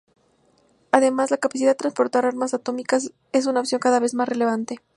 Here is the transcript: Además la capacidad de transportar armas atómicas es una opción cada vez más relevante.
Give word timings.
Además 0.91 1.29
la 1.29 1.37
capacidad 1.37 1.69
de 1.69 1.75
transportar 1.75 2.25
armas 2.25 2.55
atómicas 2.55 3.11
es 3.33 3.45
una 3.45 3.59
opción 3.59 3.79
cada 3.79 3.99
vez 3.99 4.15
más 4.15 4.27
relevante. 4.27 4.77